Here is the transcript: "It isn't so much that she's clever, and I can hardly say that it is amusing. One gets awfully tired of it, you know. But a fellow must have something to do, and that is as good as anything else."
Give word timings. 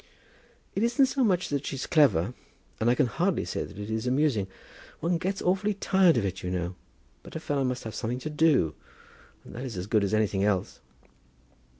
"It 0.73 0.81
isn't 0.81 1.05
so 1.05 1.23
much 1.23 1.49
that 1.49 1.63
she's 1.63 1.85
clever, 1.85 2.33
and 2.79 2.89
I 2.89 2.95
can 2.95 3.05
hardly 3.05 3.45
say 3.45 3.63
that 3.65 3.77
it 3.77 3.91
is 3.91 4.07
amusing. 4.07 4.47
One 4.99 5.19
gets 5.19 5.43
awfully 5.43 5.75
tired 5.75 6.17
of 6.17 6.25
it, 6.25 6.41
you 6.41 6.49
know. 6.49 6.73
But 7.21 7.35
a 7.35 7.39
fellow 7.39 7.63
must 7.63 7.83
have 7.83 7.93
something 7.93 8.17
to 8.21 8.29
do, 8.31 8.73
and 9.43 9.53
that 9.53 9.63
is 9.63 9.77
as 9.77 9.85
good 9.85 10.03
as 10.03 10.15
anything 10.15 10.43
else." 10.43 10.79